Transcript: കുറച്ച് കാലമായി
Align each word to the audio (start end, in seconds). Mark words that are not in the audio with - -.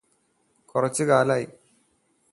കുറച്ച് 0.69 1.03
കാലമായി 1.03 1.45